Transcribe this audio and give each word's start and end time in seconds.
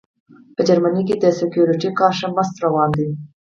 په 0.55 0.61
جرمني 0.67 1.01
کې 1.07 1.15
د 1.19 1.25
سیکیورټي 1.39 1.89
کار 1.99 2.13
ښه 2.19 2.27
مست 2.35 2.55
روان 2.65 2.89
دی 2.97 3.07